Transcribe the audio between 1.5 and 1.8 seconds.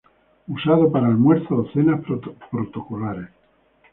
o